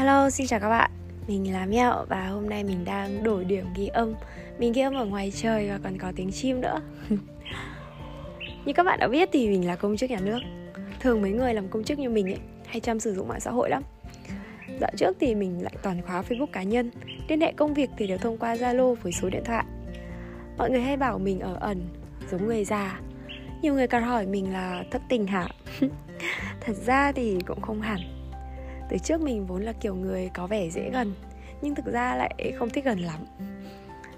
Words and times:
Hello, 0.00 0.30
xin 0.30 0.46
chào 0.46 0.60
các 0.60 0.68
bạn. 0.68 0.90
Mình 1.28 1.52
là 1.52 1.66
Mẹo 1.66 2.04
và 2.08 2.26
hôm 2.26 2.48
nay 2.48 2.64
mình 2.64 2.84
đang 2.84 3.22
đổi 3.22 3.44
điểm 3.44 3.66
ghi 3.76 3.86
âm. 3.86 4.14
Mình 4.58 4.72
ghi 4.72 4.82
âm 4.82 4.94
ở 4.94 5.04
ngoài 5.04 5.32
trời 5.36 5.70
và 5.70 5.78
còn 5.84 5.98
có 5.98 6.12
tiếng 6.16 6.30
chim 6.32 6.60
nữa. 6.60 6.80
Như 8.64 8.72
các 8.72 8.82
bạn 8.82 8.98
đã 8.98 9.08
biết 9.08 9.28
thì 9.32 9.48
mình 9.48 9.66
là 9.66 9.76
công 9.76 9.96
chức 9.96 10.10
nhà 10.10 10.20
nước. 10.20 10.38
Thường 11.00 11.22
mấy 11.22 11.30
người 11.30 11.54
làm 11.54 11.68
công 11.68 11.84
chức 11.84 11.98
như 11.98 12.10
mình 12.10 12.26
ấy 12.26 12.38
hay 12.66 12.80
chăm 12.80 13.00
sử 13.00 13.14
dụng 13.14 13.28
mạng 13.28 13.40
xã 13.40 13.50
hội 13.50 13.70
lắm. 13.70 13.82
Dạo 14.80 14.90
trước 14.96 15.16
thì 15.20 15.34
mình 15.34 15.62
lại 15.62 15.74
toàn 15.82 16.02
khóa 16.02 16.22
Facebook 16.22 16.46
cá 16.52 16.62
nhân. 16.62 16.90
Liên 17.28 17.40
hệ 17.40 17.52
công 17.52 17.74
việc 17.74 17.90
thì 17.98 18.06
đều 18.06 18.18
thông 18.18 18.38
qua 18.38 18.54
Zalo 18.54 18.94
với 18.94 19.12
số 19.12 19.30
điện 19.30 19.42
thoại. 19.44 19.64
Mọi 20.58 20.70
người 20.70 20.80
hay 20.80 20.96
bảo 20.96 21.18
mình 21.18 21.40
ở 21.40 21.56
ẩn, 21.60 21.88
giống 22.30 22.46
người 22.46 22.64
già. 22.64 23.00
Nhiều 23.62 23.74
người 23.74 23.86
còn 23.86 24.02
hỏi 24.02 24.26
mình 24.26 24.52
là 24.52 24.84
thất 24.90 25.02
tình 25.08 25.26
hả? 25.26 25.48
Thật 26.60 26.76
ra 26.86 27.12
thì 27.12 27.38
cũng 27.46 27.60
không 27.60 27.80
hẳn 27.80 28.19
từ 28.90 28.98
trước 28.98 29.20
mình 29.20 29.46
vốn 29.46 29.62
là 29.62 29.72
kiểu 29.72 29.94
người 29.94 30.30
có 30.34 30.46
vẻ 30.46 30.70
dễ 30.70 30.90
gần, 30.90 31.14
nhưng 31.62 31.74
thực 31.74 31.86
ra 31.86 32.16
lại 32.16 32.52
không 32.58 32.70
thích 32.70 32.84
gần 32.84 32.98
lắm. 32.98 33.26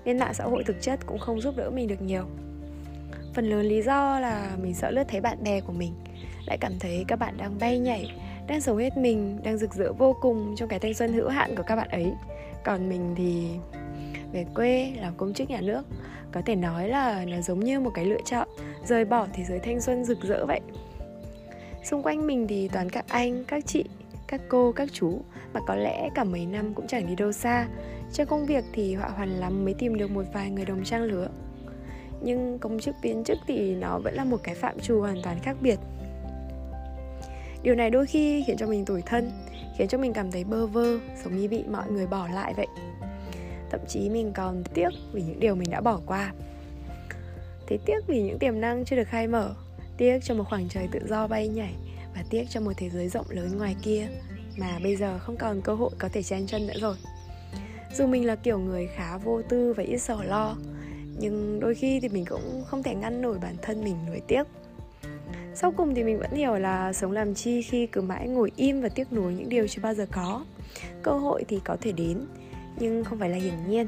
Nên 0.04 0.18
mạng 0.18 0.34
xã 0.34 0.44
hội 0.44 0.64
thực 0.64 0.82
chất 0.82 1.00
cũng 1.06 1.18
không 1.18 1.40
giúp 1.40 1.54
đỡ 1.56 1.70
mình 1.70 1.88
được 1.88 2.02
nhiều. 2.02 2.24
Phần 3.34 3.50
lớn 3.50 3.66
lý 3.66 3.82
do 3.82 4.20
là 4.20 4.56
mình 4.62 4.74
sợ 4.74 4.90
lướt 4.90 5.04
thấy 5.08 5.20
bạn 5.20 5.42
bè 5.44 5.60
của 5.60 5.72
mình, 5.72 5.92
lại 6.46 6.58
cảm 6.60 6.72
thấy 6.80 7.04
các 7.08 7.18
bạn 7.18 7.36
đang 7.36 7.58
bay 7.60 7.78
nhảy, 7.78 8.12
đang 8.48 8.60
sống 8.60 8.78
hết 8.78 8.96
mình, 8.96 9.40
đang 9.42 9.58
rực 9.58 9.74
rỡ 9.74 9.92
vô 9.92 10.16
cùng 10.20 10.54
trong 10.56 10.68
cái 10.68 10.78
thanh 10.78 10.94
xuân 10.94 11.12
hữu 11.12 11.28
hạn 11.28 11.56
của 11.56 11.62
các 11.62 11.76
bạn 11.76 11.88
ấy. 11.88 12.12
Còn 12.64 12.88
mình 12.88 13.14
thì 13.16 13.48
về 14.32 14.44
quê, 14.54 14.92
làm 15.00 15.14
công 15.16 15.34
chức 15.34 15.50
nhà 15.50 15.60
nước, 15.60 15.82
có 16.32 16.42
thể 16.46 16.56
nói 16.56 16.88
là 16.88 17.24
nó 17.24 17.40
giống 17.40 17.60
như 17.60 17.80
một 17.80 17.90
cái 17.94 18.04
lựa 18.04 18.20
chọn, 18.24 18.48
rời 18.86 19.04
bỏ 19.04 19.26
thế 19.32 19.44
giới 19.44 19.58
thanh 19.58 19.80
xuân 19.80 20.04
rực 20.04 20.18
rỡ 20.22 20.46
vậy. 20.46 20.60
Xung 21.84 22.02
quanh 22.02 22.26
mình 22.26 22.46
thì 22.48 22.68
toàn 22.68 22.90
các 22.90 23.04
anh, 23.08 23.44
các 23.44 23.66
chị 23.66 23.84
các 24.32 24.40
cô, 24.48 24.72
các 24.72 24.88
chú 24.92 25.20
mà 25.52 25.60
có 25.66 25.74
lẽ 25.74 26.08
cả 26.14 26.24
mấy 26.24 26.46
năm 26.46 26.74
cũng 26.74 26.86
chẳng 26.86 27.06
đi 27.06 27.14
đâu 27.14 27.32
xa. 27.32 27.68
Trong 28.12 28.26
công 28.26 28.46
việc 28.46 28.64
thì 28.72 28.94
họa 28.94 29.08
hoàn 29.08 29.28
lắm 29.28 29.64
mới 29.64 29.74
tìm 29.74 29.96
được 29.96 30.10
một 30.10 30.24
vài 30.32 30.50
người 30.50 30.64
đồng 30.64 30.84
trang 30.84 31.02
lứa. 31.02 31.28
Nhưng 32.22 32.58
công 32.58 32.80
chức 32.80 32.94
viên 33.02 33.24
chức 33.24 33.38
thì 33.46 33.74
nó 33.74 33.98
vẫn 33.98 34.14
là 34.14 34.24
một 34.24 34.40
cái 34.42 34.54
phạm 34.54 34.80
trù 34.80 35.00
hoàn 35.00 35.22
toàn 35.22 35.38
khác 35.42 35.56
biệt. 35.60 35.78
Điều 37.62 37.74
này 37.74 37.90
đôi 37.90 38.06
khi 38.06 38.44
khiến 38.46 38.56
cho 38.56 38.66
mình 38.66 38.84
tủi 38.84 39.02
thân, 39.02 39.30
khiến 39.76 39.88
cho 39.88 39.98
mình 39.98 40.12
cảm 40.12 40.30
thấy 40.30 40.44
bơ 40.44 40.66
vơ, 40.66 40.98
giống 41.24 41.36
như 41.36 41.48
bị 41.48 41.64
mọi 41.70 41.90
người 41.90 42.06
bỏ 42.06 42.28
lại 42.34 42.54
vậy. 42.56 42.66
Thậm 43.70 43.80
chí 43.88 44.10
mình 44.10 44.32
còn 44.32 44.62
tiếc 44.74 44.88
vì 45.12 45.22
những 45.22 45.40
điều 45.40 45.54
mình 45.54 45.70
đã 45.70 45.80
bỏ 45.80 46.00
qua. 46.06 46.32
Thế 47.66 47.78
tiếc 47.86 48.06
vì 48.06 48.22
những 48.22 48.38
tiềm 48.38 48.60
năng 48.60 48.84
chưa 48.84 48.96
được 48.96 49.08
khai 49.08 49.28
mở, 49.28 49.54
tiếc 49.96 50.18
cho 50.22 50.34
một 50.34 50.44
khoảng 50.48 50.68
trời 50.68 50.88
tự 50.92 51.00
do 51.08 51.26
bay 51.26 51.48
nhảy 51.48 51.74
và 52.14 52.24
tiếc 52.30 52.44
cho 52.50 52.60
một 52.60 52.72
thế 52.76 52.90
giới 52.90 53.08
rộng 53.08 53.26
lớn 53.28 53.58
ngoài 53.58 53.76
kia 53.82 54.06
mà 54.56 54.78
bây 54.82 54.96
giờ 54.96 55.18
không 55.18 55.36
còn 55.36 55.60
cơ 55.60 55.74
hội 55.74 55.90
có 55.98 56.08
thể 56.12 56.22
chen 56.22 56.46
chân 56.46 56.66
nữa 56.66 56.80
rồi. 56.80 56.96
Dù 57.94 58.06
mình 58.06 58.26
là 58.26 58.36
kiểu 58.36 58.58
người 58.58 58.86
khá 58.86 59.18
vô 59.18 59.42
tư 59.42 59.72
và 59.76 59.82
ít 59.82 59.98
sầu 59.98 60.22
lo, 60.22 60.56
nhưng 61.18 61.60
đôi 61.60 61.74
khi 61.74 62.00
thì 62.00 62.08
mình 62.08 62.24
cũng 62.24 62.64
không 62.66 62.82
thể 62.82 62.94
ngăn 62.94 63.22
nổi 63.22 63.38
bản 63.42 63.54
thân 63.62 63.84
mình 63.84 63.96
nuối 64.06 64.20
tiếc. 64.28 64.42
Sau 65.54 65.72
cùng 65.72 65.94
thì 65.94 66.04
mình 66.04 66.18
vẫn 66.18 66.30
hiểu 66.30 66.54
là 66.54 66.92
sống 66.92 67.12
làm 67.12 67.34
chi 67.34 67.62
khi 67.62 67.86
cứ 67.86 68.00
mãi 68.00 68.28
ngồi 68.28 68.52
im 68.56 68.80
và 68.80 68.88
tiếc 68.88 69.12
nuối 69.12 69.32
những 69.32 69.48
điều 69.48 69.68
chưa 69.68 69.82
bao 69.82 69.94
giờ 69.94 70.06
có. 70.12 70.44
Cơ 71.02 71.12
hội 71.12 71.44
thì 71.48 71.60
có 71.64 71.76
thể 71.80 71.92
đến, 71.92 72.26
nhưng 72.78 73.04
không 73.04 73.18
phải 73.18 73.30
là 73.30 73.36
hiển 73.36 73.54
nhiên. 73.68 73.86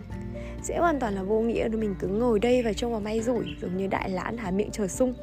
Sẽ 0.62 0.78
hoàn 0.78 1.00
toàn 1.00 1.14
là 1.14 1.22
vô 1.22 1.40
nghĩa 1.40 1.68
nếu 1.70 1.80
mình 1.80 1.94
cứ 1.98 2.08
ngồi 2.08 2.38
đây 2.38 2.62
và 2.62 2.72
trông 2.72 2.90
vào 2.90 3.00
may 3.00 3.20
rủi 3.20 3.44
giống 3.62 3.76
như 3.76 3.86
đại 3.86 4.10
lãn 4.10 4.36
há 4.36 4.50
miệng 4.50 4.70
chờ 4.70 4.88
sung. 4.88 5.14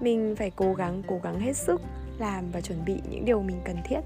Mình 0.00 0.34
phải 0.38 0.50
cố 0.56 0.74
gắng 0.74 1.02
cố 1.06 1.20
gắng 1.22 1.40
hết 1.40 1.56
sức 1.56 1.80
làm 2.18 2.50
và 2.50 2.60
chuẩn 2.60 2.84
bị 2.84 3.00
những 3.10 3.24
điều 3.24 3.42
mình 3.42 3.60
cần 3.64 3.76
thiết 3.84 4.00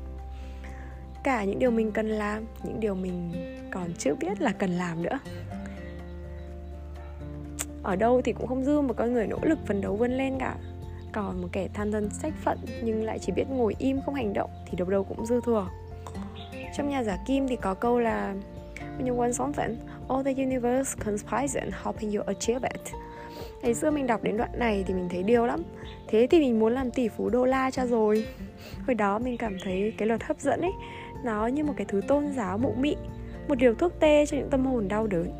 cả 1.26 1.44
những 1.44 1.58
điều 1.58 1.70
mình 1.70 1.92
cần 1.92 2.08
làm 2.08 2.44
những 2.62 2.80
điều 2.80 2.94
mình 2.94 3.32
còn 3.70 3.92
chưa 3.98 4.14
biết 4.14 4.40
là 4.40 4.52
cần 4.52 4.70
làm 4.70 5.02
nữa. 5.02 5.18
Ở 7.82 7.96
đâu 7.96 8.22
thì 8.24 8.32
cũng 8.32 8.46
không 8.46 8.64
dư 8.64 8.80
một 8.80 8.94
con 8.96 9.12
người 9.12 9.26
nỗ 9.26 9.38
lực 9.42 9.58
phấn 9.66 9.80
đấu 9.80 9.96
vươn 9.96 10.12
lên 10.12 10.34
cả. 10.40 10.54
Còn 11.12 11.42
một 11.42 11.48
kẻ 11.52 11.68
than 11.74 11.92
thân 11.92 12.10
sách 12.10 12.32
phận 12.44 12.58
nhưng 12.82 13.04
lại 13.04 13.18
chỉ 13.18 13.32
biết 13.32 13.44
ngồi 13.48 13.74
im 13.78 14.00
không 14.04 14.14
hành 14.14 14.32
động 14.32 14.50
thì 14.66 14.76
đâu 14.76 14.90
đâu 14.90 15.04
cũng 15.04 15.26
dư 15.26 15.40
thừa. 15.44 15.68
Trong 16.76 16.88
nhà 16.88 17.02
giả 17.02 17.18
kim 17.26 17.48
thì 17.48 17.56
có 17.56 17.74
câu 17.74 17.98
là 17.98 18.34
When 18.98 19.08
you 19.08 19.16
want 19.16 19.32
something, 19.32 19.76
all 20.08 20.22
the 20.24 20.42
universe 20.42 20.94
conspires 21.04 21.56
in 21.56 21.70
helping 21.84 22.12
you 22.12 22.22
achieve 22.26 22.68
it 22.74 23.05
ngày 23.62 23.74
xưa 23.74 23.90
mình 23.90 24.06
đọc 24.06 24.22
đến 24.22 24.36
đoạn 24.36 24.50
này 24.58 24.84
thì 24.86 24.94
mình 24.94 25.08
thấy 25.08 25.22
điều 25.22 25.46
lắm. 25.46 25.62
Thế 26.08 26.26
thì 26.30 26.40
mình 26.40 26.58
muốn 26.58 26.72
làm 26.72 26.90
tỷ 26.90 27.08
phú 27.08 27.28
đô 27.28 27.44
la 27.44 27.70
cho 27.70 27.86
rồi. 27.86 28.26
Hồi 28.86 28.94
đó 28.94 29.18
mình 29.18 29.36
cảm 29.36 29.56
thấy 29.64 29.92
cái 29.98 30.08
luật 30.08 30.24
hấp 30.24 30.40
dẫn 30.40 30.60
ấy, 30.60 30.72
nó 31.24 31.46
như 31.46 31.64
một 31.64 31.74
cái 31.76 31.86
thứ 31.88 32.00
tôn 32.08 32.32
giáo 32.36 32.58
mụ 32.58 32.72
mị, 32.78 32.96
một 33.48 33.54
điều 33.54 33.74
thuốc 33.74 33.92
tê 34.00 34.26
cho 34.26 34.36
những 34.36 34.50
tâm 34.50 34.66
hồn 34.66 34.88
đau 34.88 35.06
đớn. 35.06 35.30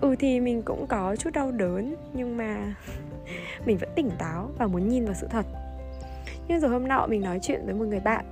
Ừ 0.00 0.16
thì 0.18 0.40
mình 0.40 0.62
cũng 0.62 0.86
có 0.86 1.16
chút 1.16 1.30
đau 1.32 1.50
đớn, 1.50 1.94
nhưng 2.12 2.36
mà 2.36 2.74
mình 3.66 3.78
vẫn 3.78 3.90
tỉnh 3.96 4.10
táo 4.18 4.50
và 4.58 4.66
muốn 4.66 4.88
nhìn 4.88 5.04
vào 5.04 5.14
sự 5.14 5.26
thật. 5.30 5.46
Nhưng 6.48 6.60
rồi 6.60 6.70
hôm 6.70 6.88
nọ 6.88 7.06
mình 7.06 7.20
nói 7.20 7.38
chuyện 7.42 7.60
với 7.64 7.74
một 7.74 7.84
người 7.84 8.00
bạn. 8.00 8.24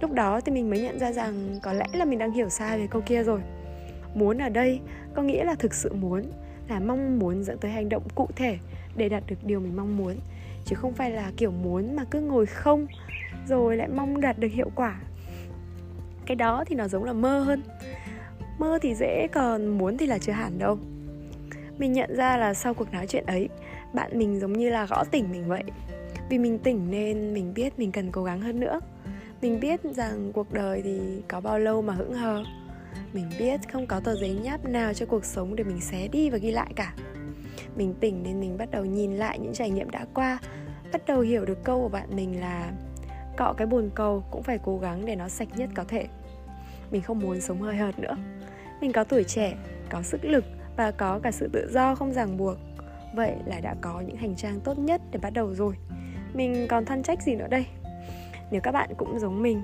Lúc 0.00 0.12
đó 0.12 0.40
thì 0.40 0.52
mình 0.52 0.70
mới 0.70 0.80
nhận 0.80 0.98
ra 0.98 1.12
rằng 1.12 1.58
có 1.62 1.72
lẽ 1.72 1.86
là 1.92 2.04
mình 2.04 2.18
đang 2.18 2.32
hiểu 2.32 2.48
sai 2.48 2.78
về 2.78 2.86
câu 2.90 3.02
kia 3.06 3.22
rồi. 3.22 3.40
Muốn 4.14 4.38
ở 4.38 4.48
đây 4.48 4.80
có 5.14 5.22
nghĩa 5.22 5.44
là 5.44 5.54
thực 5.54 5.74
sự 5.74 5.94
muốn 5.94 6.22
là 6.70 6.80
mong 6.80 7.18
muốn 7.18 7.44
dẫn 7.44 7.58
tới 7.58 7.70
hành 7.70 7.88
động 7.88 8.02
cụ 8.14 8.28
thể 8.36 8.58
để 8.96 9.08
đạt 9.08 9.22
được 9.26 9.36
điều 9.42 9.60
mình 9.60 9.76
mong 9.76 9.96
muốn. 9.96 10.16
Chứ 10.64 10.76
không 10.76 10.92
phải 10.92 11.10
là 11.10 11.32
kiểu 11.36 11.50
muốn 11.50 11.96
mà 11.96 12.04
cứ 12.04 12.20
ngồi 12.20 12.46
không, 12.46 12.86
rồi 13.48 13.76
lại 13.76 13.88
mong 13.88 14.20
đạt 14.20 14.38
được 14.38 14.52
hiệu 14.52 14.70
quả. 14.74 15.00
Cái 16.26 16.36
đó 16.36 16.64
thì 16.66 16.76
nó 16.76 16.88
giống 16.88 17.04
là 17.04 17.12
mơ 17.12 17.40
hơn. 17.40 17.62
Mơ 18.58 18.78
thì 18.82 18.94
dễ, 18.94 19.26
còn 19.32 19.78
muốn 19.78 19.98
thì 19.98 20.06
là 20.06 20.18
chưa 20.18 20.32
hẳn 20.32 20.58
đâu. 20.58 20.78
Mình 21.78 21.92
nhận 21.92 22.16
ra 22.16 22.36
là 22.36 22.54
sau 22.54 22.74
cuộc 22.74 22.92
nói 22.92 23.06
chuyện 23.06 23.26
ấy, 23.26 23.48
bạn 23.94 24.18
mình 24.18 24.40
giống 24.40 24.52
như 24.52 24.70
là 24.70 24.86
gõ 24.86 25.04
tỉnh 25.10 25.32
mình 25.32 25.48
vậy. 25.48 25.64
Vì 26.28 26.38
mình 26.38 26.58
tỉnh 26.58 26.90
nên 26.90 27.34
mình 27.34 27.54
biết 27.54 27.78
mình 27.78 27.92
cần 27.92 28.10
cố 28.12 28.24
gắng 28.24 28.40
hơn 28.40 28.60
nữa. 28.60 28.80
Mình 29.42 29.60
biết 29.60 29.80
rằng 29.84 30.32
cuộc 30.32 30.52
đời 30.52 30.82
thì 30.84 31.00
có 31.28 31.40
bao 31.40 31.58
lâu 31.58 31.82
mà 31.82 31.94
hững 31.94 32.14
hờ 32.14 32.44
mình 33.12 33.30
biết 33.38 33.60
không 33.72 33.86
có 33.86 34.00
tờ 34.00 34.14
giấy 34.14 34.38
nháp 34.42 34.64
nào 34.64 34.94
cho 34.94 35.06
cuộc 35.06 35.24
sống 35.24 35.56
để 35.56 35.64
mình 35.64 35.80
xé 35.80 36.08
đi 36.08 36.30
và 36.30 36.38
ghi 36.38 36.50
lại 36.50 36.72
cả. 36.76 36.94
Mình 37.76 37.94
tỉnh 38.00 38.22
nên 38.22 38.40
mình 38.40 38.58
bắt 38.58 38.70
đầu 38.70 38.84
nhìn 38.84 39.12
lại 39.12 39.38
những 39.38 39.52
trải 39.52 39.70
nghiệm 39.70 39.90
đã 39.90 40.06
qua, 40.14 40.38
bắt 40.92 41.02
đầu 41.06 41.20
hiểu 41.20 41.44
được 41.44 41.64
câu 41.64 41.80
của 41.80 41.88
bạn 41.88 42.08
mình 42.16 42.40
là 42.40 42.72
cọ 43.36 43.54
cái 43.56 43.66
bồn 43.66 43.90
cầu 43.94 44.24
cũng 44.30 44.42
phải 44.42 44.58
cố 44.64 44.78
gắng 44.78 45.06
để 45.06 45.16
nó 45.16 45.28
sạch 45.28 45.48
nhất 45.56 45.70
có 45.74 45.84
thể. 45.84 46.06
Mình 46.90 47.02
không 47.02 47.18
muốn 47.18 47.40
sống 47.40 47.62
hơi 47.62 47.76
hợt 47.76 47.98
nữa. 47.98 48.16
Mình 48.80 48.92
có 48.92 49.04
tuổi 49.04 49.24
trẻ, 49.24 49.54
có 49.90 50.02
sức 50.02 50.24
lực 50.24 50.44
và 50.76 50.90
có 50.90 51.20
cả 51.22 51.30
sự 51.30 51.48
tự 51.52 51.70
do 51.72 51.94
không 51.94 52.12
ràng 52.12 52.36
buộc. 52.36 52.56
Vậy 53.14 53.34
là 53.46 53.60
đã 53.60 53.74
có 53.80 54.00
những 54.00 54.16
hành 54.16 54.36
trang 54.36 54.60
tốt 54.60 54.78
nhất 54.78 55.00
để 55.10 55.18
bắt 55.22 55.30
đầu 55.30 55.54
rồi. 55.54 55.74
Mình 56.34 56.66
còn 56.68 56.84
than 56.84 57.02
trách 57.02 57.22
gì 57.22 57.34
nữa 57.34 57.46
đây? 57.50 57.66
Nếu 58.50 58.60
các 58.60 58.72
bạn 58.72 58.90
cũng 58.96 59.18
giống 59.18 59.42
mình, 59.42 59.62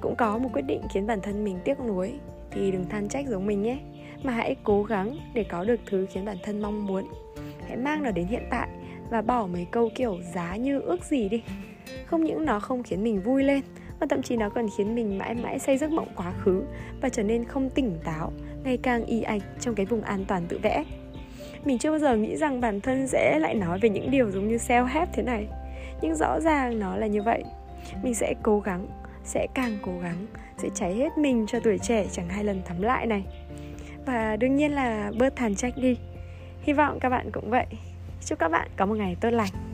cũng 0.00 0.14
có 0.16 0.38
một 0.38 0.48
quyết 0.52 0.62
định 0.62 0.82
khiến 0.92 1.06
bản 1.06 1.20
thân 1.22 1.44
mình 1.44 1.58
tiếc 1.64 1.80
nuối 1.80 2.12
thì 2.54 2.70
đừng 2.70 2.88
than 2.88 3.08
trách 3.08 3.26
giống 3.28 3.46
mình 3.46 3.62
nhé. 3.62 3.78
Mà 4.22 4.32
hãy 4.32 4.56
cố 4.64 4.82
gắng 4.82 5.16
để 5.34 5.44
có 5.44 5.64
được 5.64 5.80
thứ 5.86 6.06
khiến 6.10 6.24
bản 6.24 6.36
thân 6.42 6.62
mong 6.62 6.86
muốn. 6.86 7.04
Hãy 7.68 7.76
mang 7.76 8.02
nó 8.02 8.10
đến 8.10 8.26
hiện 8.26 8.42
tại 8.50 8.68
và 9.10 9.22
bỏ 9.22 9.46
mấy 9.46 9.66
câu 9.70 9.90
kiểu 9.94 10.18
giá 10.34 10.56
như 10.56 10.80
ước 10.80 11.04
gì 11.04 11.28
đi. 11.28 11.42
Không 12.06 12.24
những 12.24 12.44
nó 12.44 12.60
không 12.60 12.82
khiến 12.82 13.04
mình 13.04 13.22
vui 13.22 13.44
lên, 13.44 13.60
mà 14.00 14.06
thậm 14.10 14.22
chí 14.22 14.36
nó 14.36 14.48
còn 14.48 14.66
khiến 14.76 14.94
mình 14.94 15.18
mãi 15.18 15.34
mãi 15.34 15.58
say 15.58 15.78
giấc 15.78 15.90
mộng 15.90 16.08
quá 16.16 16.32
khứ 16.40 16.62
và 17.00 17.08
trở 17.08 17.22
nên 17.22 17.44
không 17.44 17.70
tỉnh 17.70 17.98
táo, 18.04 18.32
ngày 18.64 18.76
càng 18.76 19.04
y 19.04 19.22
ạch 19.22 19.42
trong 19.60 19.74
cái 19.74 19.86
vùng 19.86 20.02
an 20.02 20.24
toàn 20.28 20.42
tự 20.48 20.58
vẽ. 20.62 20.84
Mình 21.64 21.78
chưa 21.78 21.90
bao 21.90 21.98
giờ 21.98 22.16
nghĩ 22.16 22.36
rằng 22.36 22.60
bản 22.60 22.80
thân 22.80 23.08
sẽ 23.08 23.38
lại 23.38 23.54
nói 23.54 23.78
về 23.78 23.88
những 23.88 24.10
điều 24.10 24.30
giống 24.30 24.48
như 24.48 24.56
self 24.56 24.84
help 24.84 25.08
thế 25.12 25.22
này, 25.22 25.48
nhưng 26.00 26.14
rõ 26.14 26.40
ràng 26.40 26.78
nó 26.78 26.96
là 26.96 27.06
như 27.06 27.22
vậy. 27.22 27.44
Mình 28.02 28.14
sẽ 28.14 28.34
cố 28.42 28.60
gắng 28.60 28.86
sẽ 29.24 29.46
càng 29.54 29.78
cố 29.82 29.92
gắng, 30.02 30.26
sẽ 30.58 30.68
cháy 30.74 30.94
hết 30.94 31.18
mình 31.18 31.46
cho 31.48 31.60
tuổi 31.60 31.78
trẻ 31.78 32.06
chẳng 32.12 32.28
hai 32.28 32.44
lần 32.44 32.62
thắm 32.64 32.82
lại 32.82 33.06
này. 33.06 33.24
Và 34.06 34.36
đương 34.36 34.56
nhiên 34.56 34.72
là 34.72 35.12
bớt 35.18 35.36
thàn 35.36 35.54
trách 35.54 35.74
đi. 35.76 35.96
Hy 36.62 36.72
vọng 36.72 36.98
các 37.00 37.08
bạn 37.08 37.30
cũng 37.32 37.50
vậy. 37.50 37.66
Chúc 38.24 38.38
các 38.38 38.48
bạn 38.48 38.68
có 38.76 38.86
một 38.86 38.94
ngày 38.94 39.16
tốt 39.20 39.30
lành. 39.30 39.73